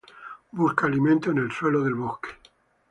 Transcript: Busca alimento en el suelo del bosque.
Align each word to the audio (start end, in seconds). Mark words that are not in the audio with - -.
Busca 0.51 0.87
alimento 0.87 1.29
en 1.29 1.37
el 1.37 1.51
suelo 1.51 1.83
del 1.83 1.93
bosque. 1.93 2.29